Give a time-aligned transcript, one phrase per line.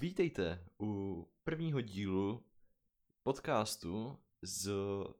[0.00, 2.46] Vítejte u prvního dílu
[3.22, 4.70] podcastu z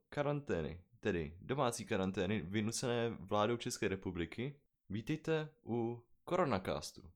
[0.09, 4.61] karantény, tedy domácí karantény vynucené vládou České republiky.
[4.89, 7.11] Vítejte u Koronacastu.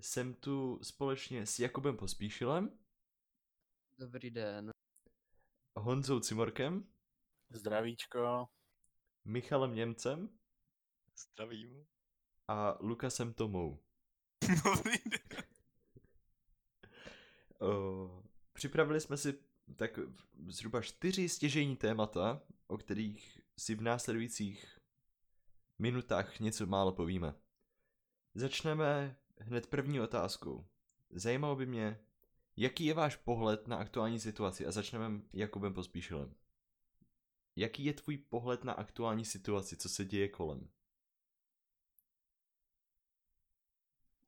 [0.00, 2.78] Jsem tu společně s Jakubem Pospíšilem,
[3.98, 4.70] Dobrý den.
[5.76, 6.88] Honzou Cimorkem,
[7.50, 8.48] Zdravíčko.
[9.24, 10.28] Michalem Němcem
[11.16, 11.86] Zdravím.
[12.48, 13.78] a Lukasem Tomou.
[14.64, 15.45] Dobrý den.
[17.60, 19.38] O, připravili jsme si
[19.76, 19.98] tak
[20.48, 24.78] zhruba čtyři stěžení témata, o kterých si v následujících
[25.78, 27.34] minutách něco málo povíme.
[28.34, 30.66] Začneme hned první otázkou.
[31.10, 32.00] Zajímalo by mě,
[32.56, 36.34] jaký je váš pohled na aktuální situaci a začneme Jakubem Pospíšilem.
[37.56, 40.70] Jaký je tvůj pohled na aktuální situaci, co se děje kolem?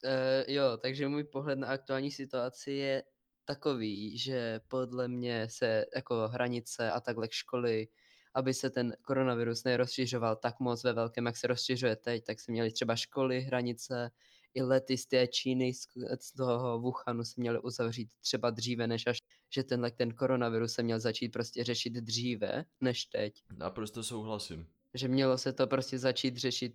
[0.05, 3.05] E, jo, takže můj pohled na aktuální situaci je
[3.48, 7.88] takový, že podle mě se jako hranice a takhle školy,
[8.34, 12.52] aby se ten koronavirus nerozšiřoval tak moc ve velkém, jak se rozšiřuje teď, tak se
[12.52, 14.10] měly třeba školy, hranice,
[14.55, 19.18] i lety z té Číny, z, toho Wuhanu se měly uzavřít třeba dříve, než až,
[19.55, 23.42] že tenhle ten koronavirus se měl začít prostě řešit dříve, než teď.
[23.56, 24.66] Naprosto souhlasím.
[24.94, 26.74] že mělo se to prostě začít řešit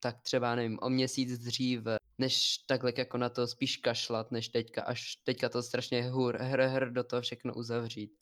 [0.00, 4.82] tak třeba, nevím, o měsíc dříve, než takhle jako na to spíš kašlat, než teďka,
[4.82, 8.12] až teďka to strašně hur, hr, hr do toho všechno uzavřít.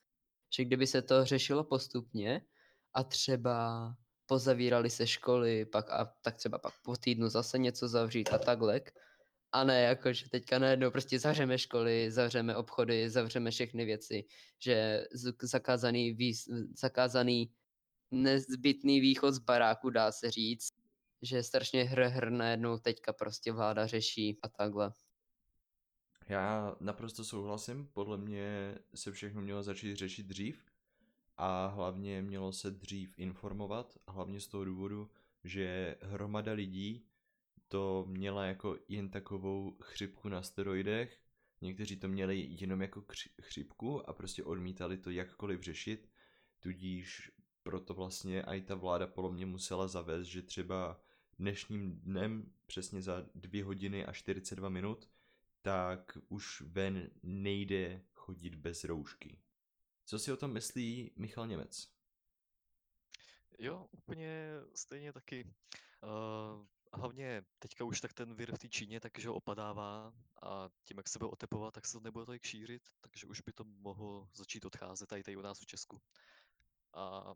[0.57, 2.41] Že kdyby se to řešilo postupně
[2.95, 3.89] a třeba
[4.27, 8.81] pozavírali se školy, pak a tak třeba pak po týdnu zase něco zavřít a takhle,
[9.53, 14.25] a ne jako, že teďka najednou prostě zavřeme školy, zavřeme obchody, zavřeme všechny věci,
[14.65, 15.05] že
[15.43, 16.45] zakázaný, výz,
[16.79, 17.53] zakázaný
[18.11, 20.73] nezbytný východ z baráku, dá se říct,
[21.23, 24.93] že strašně hr, hr najednou teďka prostě vláda řeší a takhle.
[26.29, 30.65] Já naprosto souhlasím, podle mě se všechno mělo začít řešit dřív
[31.37, 35.11] a hlavně mělo se dřív informovat, hlavně z toho důvodu,
[35.45, 37.07] že hromada lidí
[37.69, 41.21] to měla jako jen takovou chřipku na steroidech,
[41.61, 43.05] někteří to měli jenom jako
[43.43, 46.09] chřipku a prostě odmítali to jakkoliv řešit,
[46.61, 47.33] tudíž
[47.63, 51.01] proto vlastně i ta vláda podle mě musela zavést, že třeba
[51.39, 55.09] dnešním dnem přesně za 2 hodiny a 42 minut
[55.63, 59.39] tak už ven nejde chodit bez roušky.
[60.05, 61.89] Co si o tom myslí Michal Němec?
[63.59, 65.55] Jo, úplně stejně taky.
[66.03, 71.09] Uh, hlavně teďka už tak ten vir v té Číně takže opadává a tím, jak
[71.09, 74.65] se bude otepovat, tak se to nebude tolik šířit, takže už by to mohlo začít
[74.65, 76.03] odcházet tady, tady u nás v Česku.
[76.93, 77.35] A,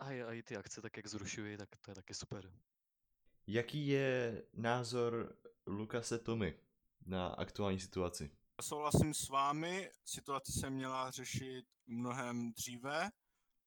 [0.00, 2.52] a, a i ty akce, tak jak zrušují, tak to je taky super.
[3.46, 6.58] Jaký je názor Lukase Tomy
[7.06, 8.30] na aktuální situaci?
[8.62, 13.10] Souhlasím s vámi, situace se měla řešit mnohem dříve,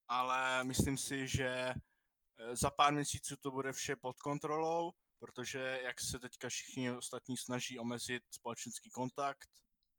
[0.08, 6.02] ale myslím si, že eh, za pár měsíců to bude vše pod kontrolou, protože jak
[6.02, 9.50] se teďka všichni ostatní snaží omezit společenský kontakt,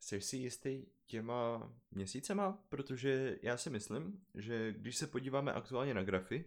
[0.01, 2.65] Jsi si jistý těma měsícema?
[2.69, 6.45] Protože já si myslím, že když se podíváme aktuálně na grafy,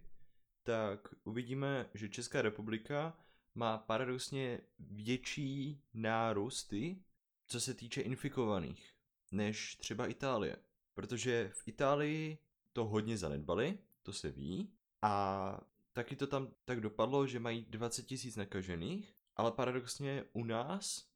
[0.64, 3.18] tak uvidíme, že Česká republika
[3.56, 7.04] má paradoxně větší nárůsty,
[7.48, 8.94] co se týče infikovaných,
[9.32, 10.58] než třeba Itálie.
[10.94, 12.38] Protože v Itálii
[12.74, 15.60] to hodně zanedbali, to se ví, a
[15.94, 21.10] taky to tam tak dopadlo, že mají 20 tisíc nakažených, ale paradoxně u nás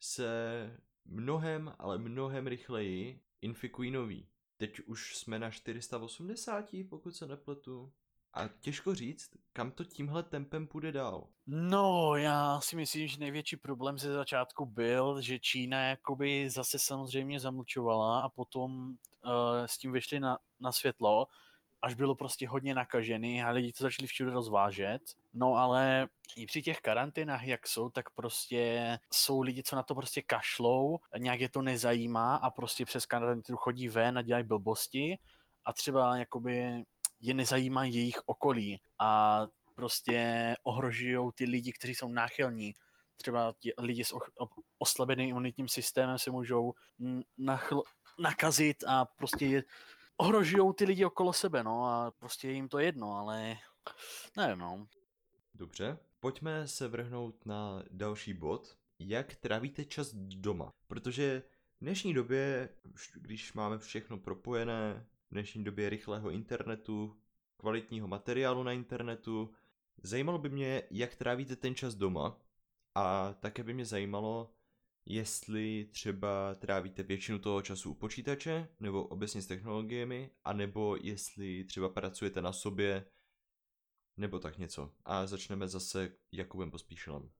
[0.00, 0.70] se
[1.04, 4.28] mnohem, ale mnohem rychleji infikují noví.
[4.56, 7.92] Teď už jsme na 480, pokud se nepletu.
[8.34, 11.26] A těžko říct, kam to tímhle tempem půjde dál.
[11.46, 17.40] No, já si myslím, že největší problém ze začátku byl, že Čína jakoby zase samozřejmě
[17.40, 18.94] zamlčovala a potom uh,
[19.66, 21.26] s tím vyšli na, na světlo,
[21.82, 25.02] až bylo prostě hodně nakažený a lidi to začali všude rozvážet.
[25.32, 29.94] No ale i při těch karanténách, jak jsou, tak prostě jsou lidi, co na to
[29.94, 35.18] prostě kašlou, nějak je to nezajímá a prostě přes karanténu chodí ven a dělají blbosti
[35.64, 36.84] a třeba jakoby
[37.24, 39.40] je nezajímá jejich okolí a
[39.74, 42.74] prostě ohrožují ty lidi, kteří jsou náchylní.
[43.16, 44.14] Třeba lidi s
[44.78, 46.74] oslabeným imunitním systémem se můžou
[47.38, 47.82] nachl-
[48.18, 49.64] nakazit a prostě je,
[50.16, 53.56] ohrožují ty lidi okolo sebe, no a prostě jim to jedno, ale
[54.36, 54.86] nevím, no.
[55.54, 58.76] Dobře, pojďme se vrhnout na další bod.
[58.98, 60.72] Jak trávíte čas doma?
[60.86, 61.42] Protože
[61.80, 62.68] v dnešní době,
[63.14, 67.16] když máme všechno propojené, v dnešní době rychlého internetu,
[67.56, 69.54] kvalitního materiálu na internetu,
[70.02, 72.40] zajímalo by mě, jak trávíte ten čas doma
[72.94, 74.54] a také by mě zajímalo,
[75.06, 81.88] jestli třeba trávíte většinu toho času u počítače, nebo obecně s technologiemi, anebo jestli třeba
[81.88, 83.06] pracujete na sobě,
[84.16, 84.90] nebo tak něco.
[85.04, 87.30] A začneme zase Jakubem Pospíšilem.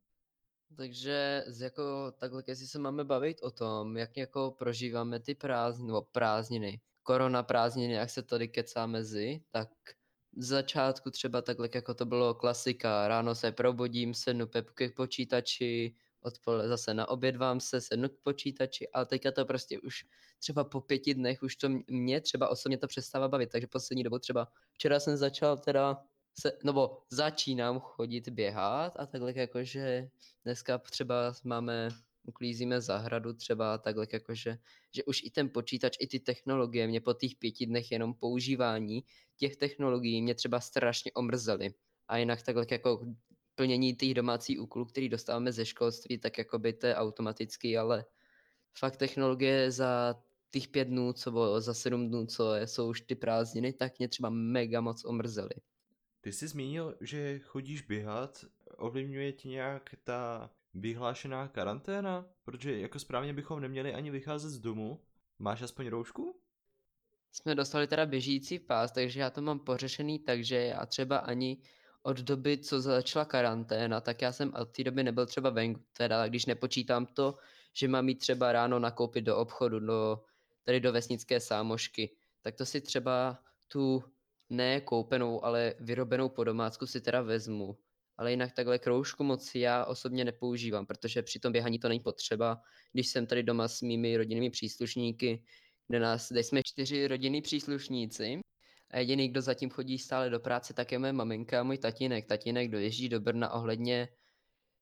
[0.77, 6.03] Takže jako takhle, jestli se máme bavit o tom, jak jako prožíváme ty prázdniny, nebo
[6.03, 9.69] prázdniny, korona prázdniny, jak se tady kecá mezi, tak
[10.37, 15.95] z začátku třeba takhle, jako to bylo klasika, ráno se probudím, sednu pepky k počítači,
[16.23, 20.05] odpoledne zase na oběd vám se, sednu k počítači, ale teďka to prostě už
[20.39, 24.19] třeba po pěti dnech už to mě třeba osobně to přestává bavit, takže poslední dobu
[24.19, 26.03] třeba včera jsem začal teda
[26.41, 30.09] se, nebo začínám chodit běhat a takhle jakože
[30.45, 31.89] dneska třeba máme,
[32.25, 34.59] uklízíme zahradu třeba takhle jakože,
[34.95, 39.05] že už i ten počítač, i ty technologie mě po těch pěti dnech jenom používání
[39.37, 41.75] těch technologií mě třeba strašně omrzely.
[42.09, 43.07] A jinak takhle jako
[43.55, 48.05] plnění těch domácí úkolů, který dostáváme ze školství, tak jako by to je automatický, ale
[48.79, 53.15] fakt technologie za těch pět dnů, co bylo, za sedm dnů, co jsou už ty
[53.15, 55.55] prázdniny, tak mě třeba mega moc omrzely.
[56.21, 58.45] Ty jsi zmínil, že chodíš běhat,
[58.77, 62.27] ovlivňuje ti nějak ta vyhlášená karanténa?
[62.45, 65.01] Protože jako správně bychom neměli ani vycházet z domu.
[65.39, 66.41] Máš aspoň roušku?
[67.33, 71.59] Jsme dostali teda běžící pás, takže já to mám pořešený, takže já třeba ani
[72.03, 76.29] od doby, co začala karanténa, tak já jsem od té doby nebyl třeba venku, teda
[76.29, 77.37] když nepočítám to,
[77.73, 80.25] že mám jít třeba ráno nakoupit do obchodu, do,
[80.65, 83.39] tady do vesnické sámošky, tak to si třeba
[83.69, 84.05] tu
[84.51, 87.79] ne koupenou, ale vyrobenou po domácku si teda vezmu.
[88.17, 92.61] Ale jinak takhle kroužku moc já osobně nepoužívám, protože při tom běhaní to není potřeba.
[92.93, 95.43] Když jsem tady doma s mými rodinnými příslušníky,
[95.89, 98.41] kde nás, kde jsme čtyři rodinní příslušníci,
[98.91, 102.27] a jediný, kdo zatím chodí stále do práce, tak je moje maminka a můj tatínek.
[102.27, 104.09] Tatínek doježdí do Brna ohledně,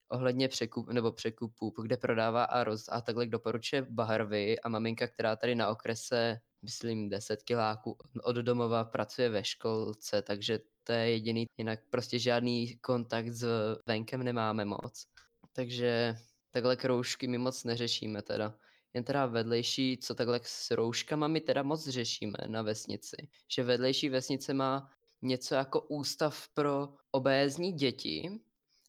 [0.08, 5.36] ohledně překup, nebo překupů, kde prodává a, roz, a takhle doporučuje barvy a maminka, která
[5.36, 11.46] tady na okrese myslím 10 kiláků od domova, pracuje ve školce, takže to je jediný,
[11.58, 13.46] jinak prostě žádný kontakt s
[13.86, 15.06] venkem nemáme moc.
[15.52, 16.16] Takže
[16.50, 18.54] takhle kroužky my moc neřešíme teda.
[18.94, 23.28] Jen teda vedlejší, co takhle s rouškama my teda moc řešíme na vesnici.
[23.48, 24.90] Že vedlejší vesnice má
[25.22, 28.40] něco jako ústav pro obézní děti,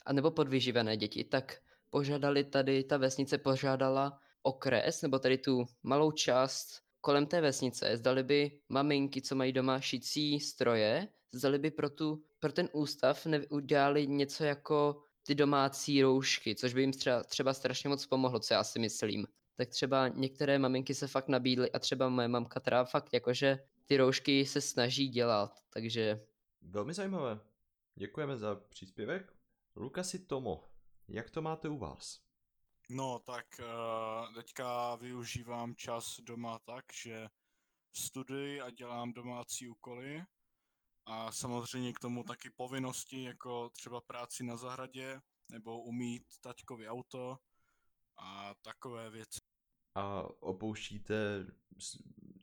[0.05, 1.57] anebo podvyživené děti, tak
[1.89, 8.23] požádali tady, ta vesnice požádala okres, nebo tady tu malou část kolem té vesnice, zdali
[8.23, 14.07] by maminky, co mají doma šicí stroje, zdali by pro, tu, pro ten ústav udělali
[14.07, 18.63] něco jako ty domácí roušky, což by jim třeba, třeba strašně moc pomohlo, co já
[18.63, 19.27] si myslím.
[19.55, 23.97] Tak třeba některé maminky se fakt nabídly a třeba moje mamka teda fakt jakože ty
[23.97, 26.25] roušky se snaží dělat, takže...
[26.61, 27.39] Velmi zajímavé.
[27.95, 29.33] Děkujeme za příspěvek.
[29.75, 30.63] Lukasi Tomo,
[31.07, 32.22] jak to máte u vás?
[32.89, 37.29] No, tak uh, teďka využívám čas doma tak, že
[37.95, 40.23] studuji a dělám domácí úkoly
[41.05, 45.21] a samozřejmě k tomu taky povinnosti, jako třeba práci na zahradě
[45.51, 47.37] nebo umít taťkovi auto
[48.17, 49.39] a takové věci.
[49.95, 51.45] A opouštíte,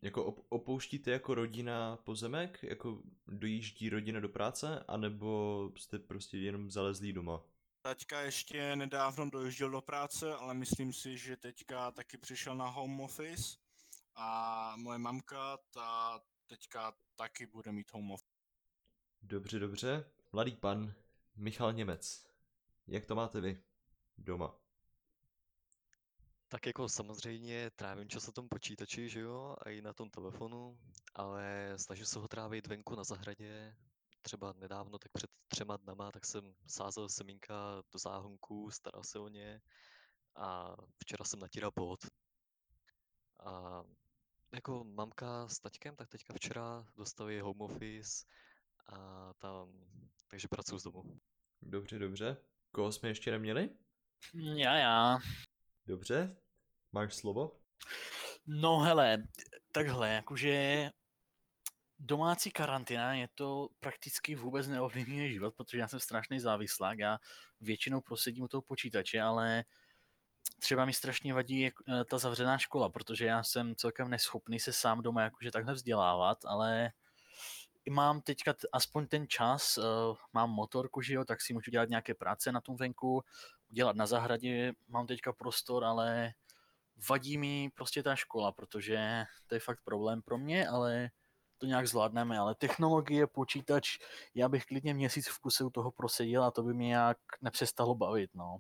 [0.02, 7.12] jako opouštíte jako rodina pozemek, jako dojíždí rodina do práce, anebo jste prostě jenom zalezlí
[7.12, 7.42] doma?
[7.82, 13.00] Taťka ještě nedávno dojížděl do práce, ale myslím si, že teďka taky přišel na home
[13.00, 13.58] office
[14.14, 18.30] a moje mamka ta teďka taky bude mít home office.
[19.22, 20.10] Dobře, dobře.
[20.32, 20.94] Mladý pan
[21.36, 22.26] Michal Němec,
[22.86, 23.62] jak to máte vy
[24.18, 24.54] doma?
[26.48, 30.78] Tak jako samozřejmě trávím čas na tom počítači, že jo, a i na tom telefonu,
[31.14, 33.76] ale snažím se ho trávit venku na zahradě,
[34.22, 39.28] třeba nedávno, tak před třema dnama, tak jsem sázel semínka do záhonku, staral se o
[39.28, 39.60] ně
[40.36, 42.00] a včera jsem natíral bod.
[43.46, 43.82] A
[44.54, 48.26] jako mamka s taťkem, tak teďka včera dostali home office
[48.86, 49.72] a tam,
[50.28, 51.20] takže pracuji z domu.
[51.62, 52.36] Dobře, dobře.
[52.72, 53.70] Koho jsme ještě neměli?
[54.34, 55.18] Já, já.
[55.86, 56.36] Dobře,
[56.92, 57.60] máš slovo?
[58.46, 59.22] No hele,
[59.72, 60.90] takhle, jakože
[62.00, 67.18] domácí karanténa je to prakticky vůbec neovlivňuje život, protože já jsem strašný závislák, já
[67.60, 69.64] většinou prosedím u toho počítače, ale
[70.58, 71.72] třeba mi strašně vadí eh,
[72.04, 76.92] ta zavřená škola, protože já jsem celkem neschopný se sám doma jakože takhle vzdělávat, ale
[77.90, 79.84] mám teďka aspoň ten čas, uh,
[80.32, 83.24] mám motorku, že jo, tak si můžu dělat nějaké práce na tom venku,
[83.68, 86.32] dělat na zahradě, mám teďka prostor, ale
[87.08, 91.10] vadí mi prostě ta škola, protože to je fakt problém pro mě, ale
[91.60, 93.98] to nějak zvládneme, ale technologie, počítač,
[94.34, 97.94] já bych klidně měsíc v kuse u toho proseděl a to by mě nějak nepřestalo
[97.94, 98.58] bavit, no.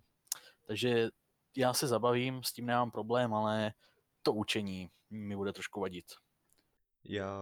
[0.66, 1.08] Takže
[1.56, 3.72] já se zabavím, s tím nemám problém, ale
[4.22, 6.04] to učení mi bude trošku vadit.
[7.04, 7.36] Já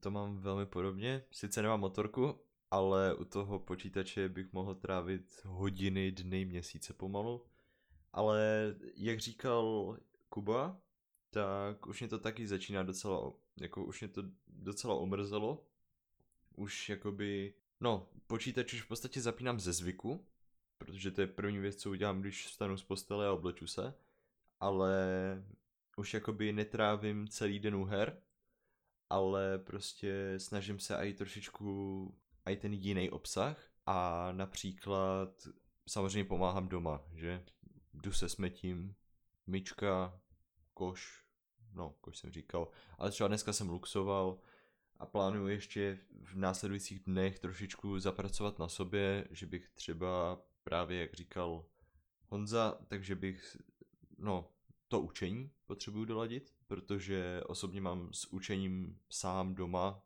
[0.00, 6.12] to mám velmi podobně, sice nemám motorku, ale u toho počítače bych mohl trávit hodiny,
[6.12, 7.46] dny, měsíce pomalu.
[8.12, 9.96] Ale jak říkal
[10.28, 10.80] Kuba,
[11.30, 15.66] tak už mě to taky začíná docela, jako už mě to docela omrzelo.
[16.56, 20.26] Už jakoby, no, počítač už v podstatě zapínám ze zvyku,
[20.78, 23.94] protože to je první věc, co udělám, když vstanu z postele a obleču se.
[24.60, 24.94] Ale
[25.96, 28.22] už jakoby netrávím celý den u her,
[29.10, 32.14] ale prostě snažím se i trošičku
[32.46, 35.48] i ten jiný obsah a například
[35.88, 37.44] samozřejmě pomáhám doma, že
[37.94, 38.94] jdu se smetím,
[39.46, 40.20] myčka,
[40.74, 41.23] koš,
[41.74, 44.38] no, koš jsem říkal, ale třeba dneska jsem luxoval
[44.98, 51.14] a plánuju ještě v následujících dnech trošičku zapracovat na sobě, že bych třeba právě, jak
[51.14, 51.64] říkal
[52.28, 53.56] Honza, takže bych,
[54.18, 54.50] no,
[54.88, 60.02] to učení potřebuju doladit, protože osobně mám s učením sám doma,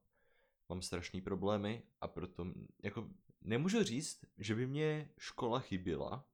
[0.68, 2.46] mám strašný problémy a proto,
[2.82, 3.08] jako,
[3.42, 6.28] nemůžu říct, že by mě škola chyběla,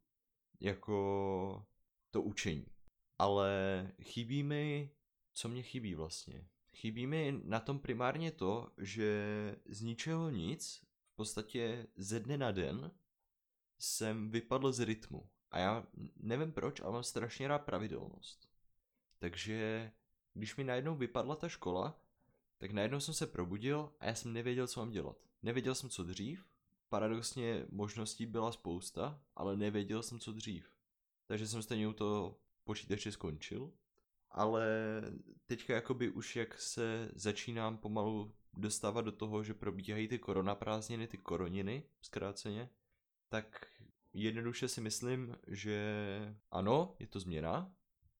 [0.60, 1.66] jako
[2.10, 2.66] to učení.
[3.18, 4.90] Ale chybí mi,
[5.34, 6.48] co mě chybí vlastně?
[6.74, 12.52] Chybí mi na tom primárně to, že z ničeho nic, v podstatě ze dne na
[12.52, 12.90] den,
[13.78, 15.28] jsem vypadl z rytmu.
[15.50, 15.86] A já
[16.16, 18.48] nevím proč, ale mám strašně rád pravidelnost.
[19.18, 19.92] Takže
[20.34, 22.00] když mi najednou vypadla ta škola,
[22.58, 25.16] tak najednou jsem se probudil a já jsem nevěděl, co mám dělat.
[25.42, 26.46] Nevěděl jsem, co dřív,
[26.88, 30.70] paradoxně možností byla spousta, ale nevěděl jsem, co dřív.
[31.26, 33.72] Takže jsem stejně u toho počítače skončil,
[34.34, 34.66] ale
[35.46, 41.18] teďka jakoby už jak se začínám pomalu dostávat do toho, že probíhají ty koronaprázdniny, ty
[41.18, 42.68] koroniny, zkráceně,
[43.28, 43.66] tak
[44.12, 45.86] jednoduše si myslím, že
[46.50, 47.72] ano, je to změna,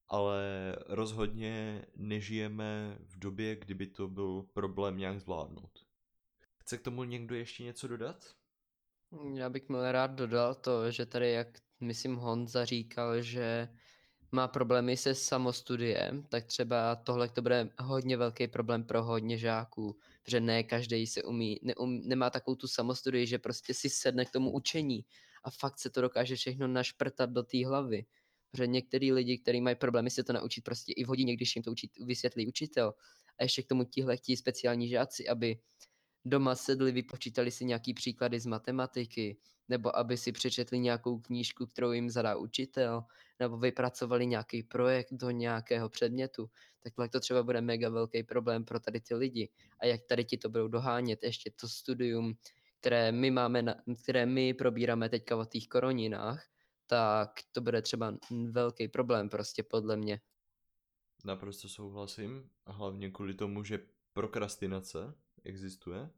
[0.08, 0.42] ale
[0.86, 5.86] rozhodně nežijeme v době, kdyby to byl problém nějak zvládnout.
[6.58, 8.34] Chce k tomu někdo ještě něco dodat?
[9.34, 11.48] Já bych měl rád dodal to, že tady, jak
[11.80, 13.68] myslím Honza říkal, že
[14.34, 19.96] má problémy se samostudiem, tak třeba tohle to bude hodně velký problém pro hodně žáků,
[20.26, 24.30] že ne každý se umí, neum, nemá takovou tu samostudii, že prostě si sedne k
[24.30, 25.04] tomu učení
[25.44, 28.06] a fakt se to dokáže všechno našprtat do té hlavy.
[28.50, 31.62] Protože některý lidi, kteří mají problémy se to naučit prostě i v hodině, když jim
[31.62, 32.94] to učit, vysvětlí učitel.
[33.38, 35.58] A ještě k tomu tihle chtějí speciální žáci, aby
[36.24, 39.38] doma sedli, vypočítali si nějaký příklady z matematiky,
[39.68, 43.04] nebo aby si přečetli nějakou knížku, kterou jim zadá učitel,
[43.40, 46.50] nebo vypracovali nějaký projekt do nějakého předmětu,
[46.82, 49.50] takhle to třeba bude mega velký problém pro tady ty lidi.
[49.80, 52.34] A jak tady ti to budou dohánět, ještě to studium,
[52.80, 56.46] které my máme, na, které my probíráme teďka o těch koroninách,
[56.86, 58.14] tak to bude třeba
[58.50, 60.20] velký problém prostě podle mě.
[61.24, 63.78] Naprosto souhlasím hlavně kvůli tomu, že
[64.12, 65.14] prokrastinace
[65.44, 66.10] existuje,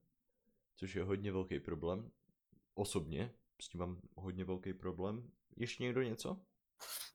[0.75, 2.11] což je hodně velký problém.
[2.75, 5.30] Osobně s tím mám hodně velký problém.
[5.56, 6.40] Ještě někdo něco?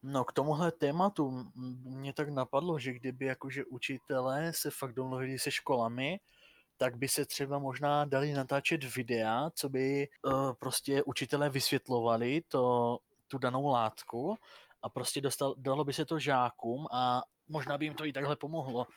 [0.03, 1.51] No k tomuhle tématu
[1.83, 6.19] mě tak napadlo, že kdyby jakože učitelé se fakt domluvili se školami,
[6.77, 12.97] tak by se třeba možná dali natáčet videa, co by uh, prostě učitelé vysvětlovali to,
[13.27, 14.37] tu danou látku
[14.81, 18.35] a prostě dostal, dalo by se to žákům a možná by jim to i takhle
[18.35, 18.87] pomohlo,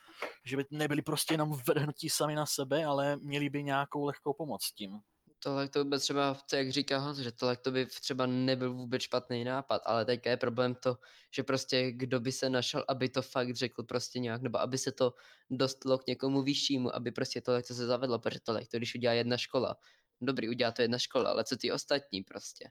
[0.44, 4.72] že by nebyli prostě jenom vrhnutí sami na sebe, ale měli by nějakou lehkou pomoc
[4.72, 5.00] tím.
[5.38, 9.02] Tohle to by třeba, to jak říká Hans, že tohle to by třeba nebyl vůbec
[9.02, 10.96] špatný nápad, ale teďka je problém to,
[11.34, 14.92] že prostě kdo by se našel, aby to fakt řekl prostě nějak, nebo aby se
[14.92, 15.14] to
[15.50, 19.14] dostalo k někomu vyššímu, aby prostě tohle to se zavedlo, protože tohle to, když udělá
[19.14, 19.76] jedna škola,
[20.20, 22.70] dobrý, udělá to jedna škola, ale co ty ostatní prostě.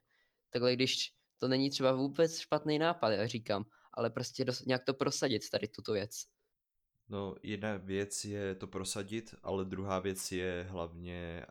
[0.50, 4.94] Takhle když to není třeba vůbec špatný nápad, já říkám, ale prostě dost, nějak to
[4.94, 6.26] prosadit tady tuto věc.
[7.10, 11.46] No, jedna věc je to prosadit, ale druhá věc je hlavně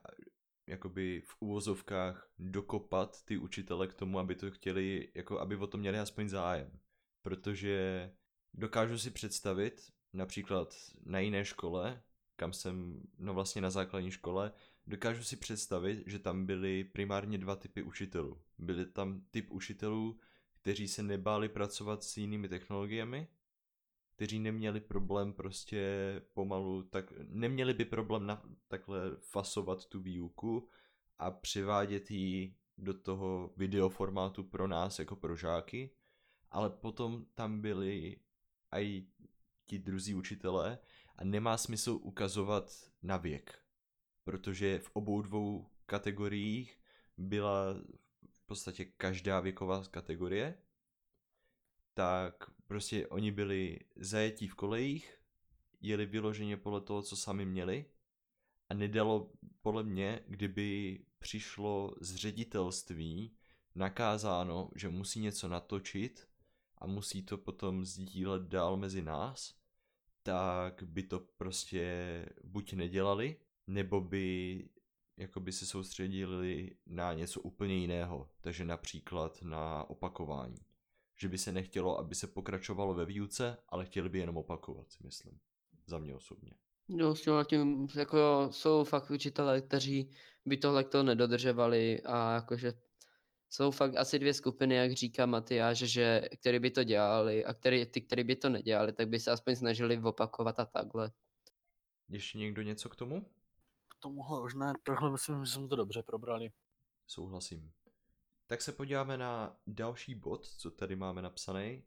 [0.66, 5.78] jakoby v uvozovkách dokopat ty učitele k tomu, aby to chtěli, jako aby o to
[5.78, 6.78] měli aspoň zájem.
[7.22, 8.11] Protože
[8.54, 9.82] dokážu si představit,
[10.12, 12.02] například na jiné škole,
[12.37, 14.52] kam jsem, no vlastně na základní škole,
[14.87, 18.42] dokážu si představit, že tam byly primárně dva typy učitelů.
[18.58, 20.20] Byly tam typ učitelů,
[20.62, 23.28] kteří se nebáli pracovat s jinými technologiemi,
[24.16, 25.83] kteří neměli problém prostě
[26.35, 30.69] pomalu, tak neměli by problém na, takhle fasovat tu výuku
[31.19, 35.90] a přivádět ji do toho videoformátu pro nás jako pro žáky,
[36.50, 38.16] ale potom tam byli
[38.81, 39.07] i
[39.66, 40.78] ti druzí učitelé
[41.16, 43.59] a nemá smysl ukazovat na věk,
[44.25, 46.78] protože v obou dvou kategoriích
[47.19, 47.75] byla
[48.52, 50.54] podstatě každá věková kategorie
[51.94, 55.18] tak prostě oni byli zajetí v kolejích,
[55.80, 57.85] jeli vyloženě podle toho, co sami měli
[58.68, 63.37] a nedalo podle mě, kdyby přišlo z ředitelství
[63.75, 66.28] nakázáno, že musí něco natočit
[66.78, 69.54] a musí to potom sdílet dál mezi nás,
[70.23, 74.68] tak by to prostě buď nedělali, nebo by
[75.22, 80.64] jakoby se soustředili na něco úplně jiného, takže například na opakování.
[81.20, 85.04] Že by se nechtělo, aby se pokračovalo ve výuce, ale chtěli by jenom opakovat, si
[85.04, 85.38] myslím.
[85.86, 86.52] Za mě osobně.
[86.88, 90.10] No, s tím, tím jako jsou fakt učitelé, kteří
[90.46, 92.72] by tohle to nedodržovali a jakože
[93.50, 97.86] jsou fakt asi dvě skupiny, jak říká Matyáš, že který by to dělali a který,
[97.86, 101.12] ty, který by to nedělali, tak by se aspoň snažili opakovat a takhle.
[102.08, 103.26] Ještě někdo něco k tomu?
[104.02, 106.52] K tomuhle už ne, tohle myslím, že jsme to dobře probrali.
[107.06, 107.73] Souhlasím.
[108.47, 111.82] Tak se podíváme na další bod, co tady máme napsaný.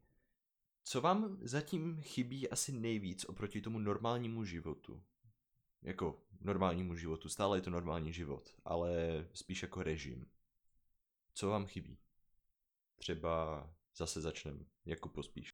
[0.83, 5.03] Co vám zatím chybí asi nejvíc oproti tomu normálnímu životu?
[5.81, 8.89] Jako normálnímu životu, stále je to normální život, ale
[9.33, 10.25] spíš jako režim.
[11.33, 11.97] Co vám chybí?
[12.95, 15.49] Třeba zase začneme, jako pospíš.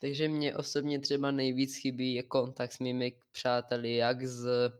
[0.00, 4.72] Takže mě osobně třeba nejvíc chybí je kontakt s mými přáteli, jak z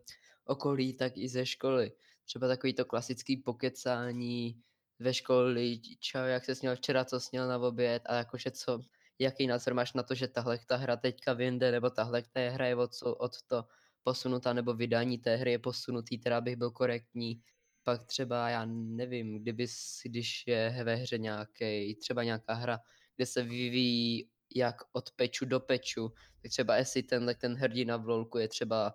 [0.46, 1.92] okolí, tak i ze školy.
[2.24, 4.62] Třeba takový to klasický pokecání
[4.98, 8.80] ve školy, čau, jak se sněl včera, co sněl na oběd a jakože co,
[9.18, 12.66] jaký názor máš na to, že tahle ta hra teďka vyjde, nebo tahle ta hra
[12.66, 13.64] je od, od to
[14.02, 17.42] posunutá, nebo vydání té hry je posunutý, teda bych byl korektní.
[17.82, 19.66] Pak třeba, já nevím, kdyby,
[20.04, 22.78] když je ve hře nějaký, třeba nějaká hra,
[23.16, 26.12] kde se vyvíjí jak od peču do peču,
[26.42, 28.94] tak třeba jestli tenhle ten hrdina v lolku je třeba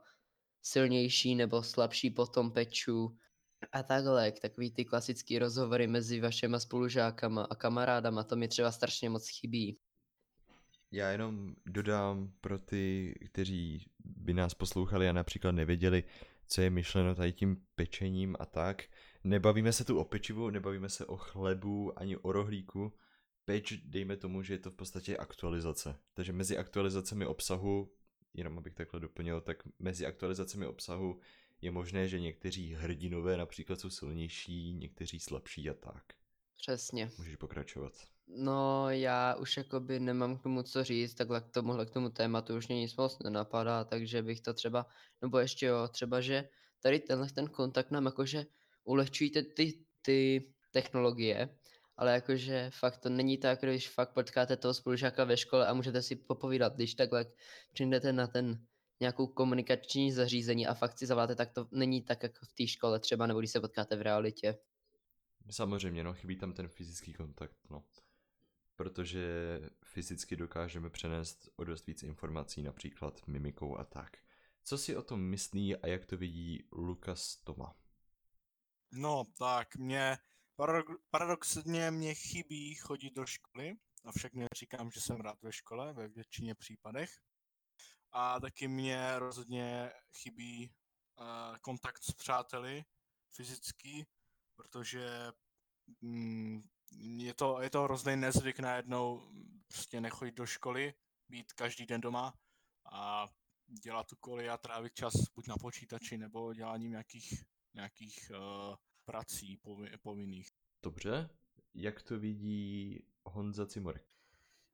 [0.61, 3.17] silnější nebo slabší po tom peču
[3.71, 9.09] a takhle, takový ty klasický rozhovory mezi vašima spolužákama a kamarádama, to mi třeba strašně
[9.09, 9.77] moc chybí.
[10.91, 16.03] Já jenom dodám pro ty, kteří by nás poslouchali a například nevěděli,
[16.47, 18.83] co je myšleno tady tím pečením a tak.
[19.23, 22.93] Nebavíme se tu o pečivu, nebavíme se o chlebu ani o rohlíku.
[23.45, 25.95] Peč, dejme tomu, že je to v podstatě aktualizace.
[26.13, 27.91] Takže mezi aktualizacemi obsahu,
[28.33, 31.19] jenom abych takhle doplnil, tak mezi aktualizacemi obsahu
[31.61, 36.03] je možné, že někteří hrdinové například jsou silnější, někteří slabší a tak.
[36.55, 37.11] Přesně.
[37.17, 37.93] Můžeš pokračovat.
[38.27, 42.57] No, já už jakoby nemám k tomu co říct, takhle k tomuhle k tomu tématu
[42.57, 44.85] už mě nic moc nenapadá, takže bych to třeba,
[45.21, 48.45] nebo ještě jo, třeba, že tady tenhle ten kontakt nám jakože
[48.83, 51.57] ulehčují ty, ty technologie,
[52.01, 56.01] ale jakože fakt to není tak, když fakt potkáte toho spolužáka ve škole a můžete
[56.01, 57.25] si popovídat, když takhle
[57.73, 58.65] přijdete na ten
[58.99, 62.99] nějakou komunikační zařízení a fakt si zavoláte, tak to není tak jako v té škole
[62.99, 64.57] třeba, nebo když se potkáte v realitě.
[65.51, 67.83] Samozřejmě, no, chybí tam ten fyzický kontakt, no.
[68.75, 74.17] Protože fyzicky dokážeme přenést o dost víc informací, například mimikou a tak.
[74.63, 77.75] Co si o tom myslí a jak to vidí Lukas Toma?
[78.91, 80.17] No, tak mě
[81.09, 86.55] paradoxně mě chybí chodit do školy, avšak neříkám, že jsem rád ve škole ve většině
[86.55, 87.11] případech.
[88.11, 90.71] A taky mě rozhodně chybí
[91.19, 92.83] uh, kontakt s přáteli
[93.35, 94.05] fyzický,
[94.55, 95.31] protože
[96.01, 96.61] mm,
[96.97, 99.31] je to, je to hrozný nezvyk najednou
[99.67, 100.93] prostě nechodit do školy,
[101.29, 102.33] být každý den doma
[102.91, 103.27] a
[103.83, 107.43] dělat úkoly a trávit čas buď na počítači nebo děláním nějakých,
[107.73, 109.61] nějakých uh, prací
[110.01, 110.50] povinných.
[110.83, 111.29] Dobře,
[111.75, 114.03] jak to vidí Honza Cimorek?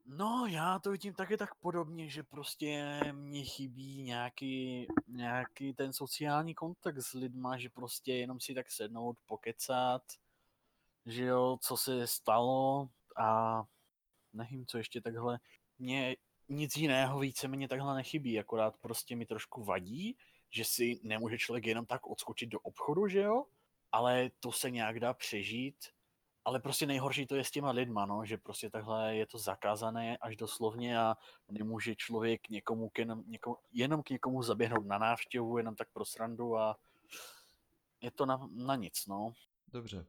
[0.05, 6.55] No, já to vidím taky tak podobně, že prostě mě chybí nějaký, nějaký ten sociální
[6.55, 10.03] kontakt s lidma, že prostě jenom si tak sednout, pokecat,
[11.05, 13.63] že jo, co se stalo a
[14.33, 15.39] nevím, co ještě takhle.
[15.79, 16.15] Mně
[16.49, 20.17] nic jiného víceméně takhle nechybí, akorát prostě mi trošku vadí,
[20.49, 23.45] že si nemůže člověk jenom tak odskočit do obchodu, že jo?
[23.91, 25.96] Ale to se nějak dá přežít
[26.47, 30.17] ale prostě nejhorší to je s těma lidma, no, že prostě takhle je to zakázané
[30.17, 31.15] až doslovně a
[31.51, 36.05] nemůže člověk někomu, k jenom, někomu, jenom k někomu zaběhnout na návštěvu, jenom tak pro
[36.05, 36.77] srandu a
[38.01, 39.33] je to na, na nic, no.
[39.67, 40.05] Dobře.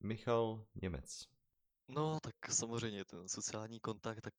[0.00, 1.28] Michal Němec.
[1.88, 4.34] No, tak samozřejmě ten sociální kontakt tak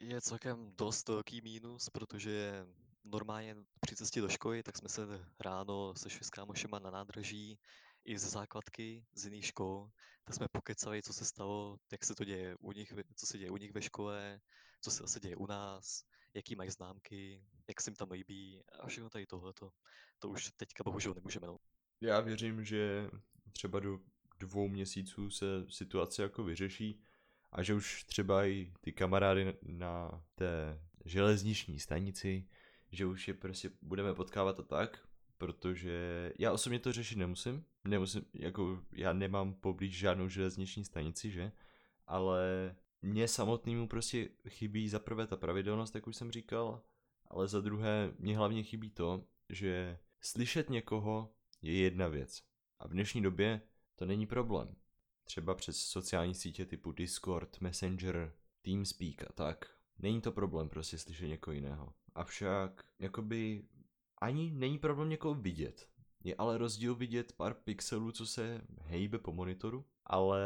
[0.00, 2.66] je celkem dost velký mínus, protože
[3.04, 5.02] normálně při cestě do školy, tak jsme se
[5.40, 7.58] ráno se s kámošema na nádraží
[8.04, 9.90] i ze základky z jiných škol,
[10.24, 13.50] tak jsme pokecali, co se stalo, jak se to děje u nich, co se děje
[13.50, 14.40] u nich ve škole,
[14.80, 18.86] co se zase děje u nás, jaký mají známky, jak se jim tam líbí a
[18.86, 19.70] všechno tady tohleto.
[20.18, 21.46] To už teďka bohužel nemůžeme.
[21.46, 21.58] No.
[22.00, 23.10] Já věřím, že
[23.52, 23.98] třeba do
[24.38, 27.02] dvou měsíců se situace jako vyřeší
[27.52, 32.48] a že už třeba i ty kamarády na té železniční stanici,
[32.92, 38.24] že už je prostě budeme potkávat a tak, protože já osobně to řešit nemusím, nemusím,
[38.34, 41.52] jako já nemám poblíž žádnou železniční stanici, že,
[42.06, 46.82] ale mně samotnému prostě chybí za prvé ta pravidelnost, jak už jsem říkal,
[47.26, 52.42] ale za druhé mě hlavně chybí to, že slyšet někoho je jedna věc.
[52.78, 53.60] A v dnešní době
[53.96, 54.76] to není problém.
[55.24, 59.70] Třeba přes sociální sítě typu Discord, Messenger, Teamspeak a tak.
[59.98, 61.92] Není to problém prostě slyšet někoho jiného.
[62.14, 63.64] Avšak, jakoby,
[64.24, 65.88] ani není problém někoho vidět.
[66.24, 70.40] Je ale rozdíl vidět pár pixelů, co se hejbe po monitoru, ale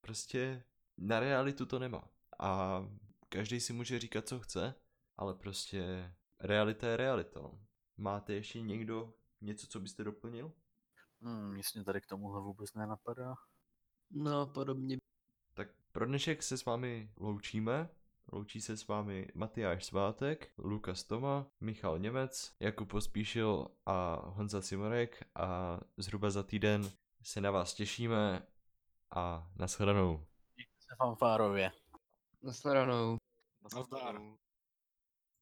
[0.00, 0.64] prostě
[0.98, 2.08] na realitu to nemá.
[2.38, 2.80] A
[3.28, 4.74] každý si může říkat, co chce,
[5.16, 7.40] ale prostě realita je realita.
[7.40, 7.60] no.
[7.96, 10.52] Máte ještě někdo něco, co byste doplnil?
[11.20, 13.34] Hmm, mě tady k tomuhle vůbec nenapadá.
[14.10, 14.98] No, podobně.
[15.54, 17.88] Tak pro dnešek se s vámi loučíme.
[18.32, 25.22] Loučí se s vámi Matyáš Svátek, Lukas Toma, Michal Němec, Jakub Pospíšil a Honza Cimorek
[25.34, 26.90] a zhruba za týden
[27.22, 28.46] se na vás těšíme
[29.10, 30.26] a nashledanou.
[30.78, 31.72] Se fanfárově.
[32.42, 33.18] Nasledanou.
[33.62, 33.80] Nazdar.
[33.80, 34.43] Naschledanou.